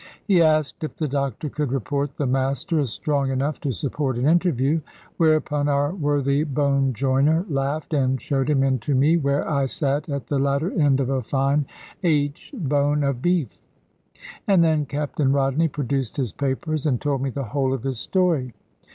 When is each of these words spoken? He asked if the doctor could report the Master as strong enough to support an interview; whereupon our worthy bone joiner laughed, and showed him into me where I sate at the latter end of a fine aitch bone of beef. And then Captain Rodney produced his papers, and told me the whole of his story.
He 0.25 0.41
asked 0.41 0.83
if 0.83 0.95
the 0.95 1.07
doctor 1.07 1.47
could 1.47 1.71
report 1.71 2.17
the 2.17 2.25
Master 2.25 2.79
as 2.79 2.89
strong 2.89 3.29
enough 3.29 3.59
to 3.61 3.71
support 3.71 4.17
an 4.17 4.25
interview; 4.25 4.81
whereupon 5.17 5.67
our 5.67 5.93
worthy 5.93 6.43
bone 6.43 6.91
joiner 6.93 7.45
laughed, 7.47 7.93
and 7.93 8.19
showed 8.19 8.49
him 8.49 8.63
into 8.63 8.95
me 8.95 9.17
where 9.17 9.47
I 9.47 9.67
sate 9.67 10.09
at 10.09 10.25
the 10.25 10.39
latter 10.39 10.71
end 10.71 11.01
of 11.01 11.11
a 11.11 11.21
fine 11.21 11.67
aitch 12.03 12.51
bone 12.51 13.03
of 13.03 13.21
beef. 13.21 13.59
And 14.47 14.63
then 14.63 14.87
Captain 14.87 15.31
Rodney 15.31 15.67
produced 15.67 16.17
his 16.17 16.31
papers, 16.33 16.87
and 16.87 16.99
told 16.99 17.21
me 17.21 17.29
the 17.29 17.43
whole 17.43 17.71
of 17.71 17.83
his 17.83 17.99
story. 17.99 18.55